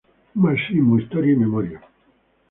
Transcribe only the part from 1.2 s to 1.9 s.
y memoria.